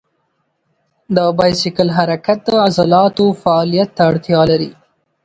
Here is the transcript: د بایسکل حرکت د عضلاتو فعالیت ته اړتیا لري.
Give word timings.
د 1.15 1.17
بایسکل 1.37 1.89
حرکت 1.97 2.37
د 2.47 2.49
عضلاتو 2.65 3.25
فعالیت 3.41 3.89
ته 3.95 4.01
اړتیا 4.09 4.41
لري. 4.51 4.71